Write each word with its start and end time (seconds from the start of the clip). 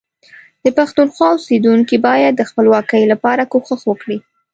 د 0.63 0.65
پښتونخوا 0.77 1.27
اوسیدونکي 1.33 1.97
باید 2.07 2.33
د 2.37 2.41
خپلواکۍ 2.49 3.03
لپاره 3.11 3.49
کوښښ 3.51 3.81
وکړي 3.87 4.17